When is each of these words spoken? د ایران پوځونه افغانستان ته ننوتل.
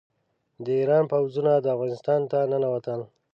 د 0.63 0.65
ایران 0.79 1.03
پوځونه 1.11 1.49
افغانستان 1.73 2.21
ته 2.31 2.37
ننوتل. 2.51 2.99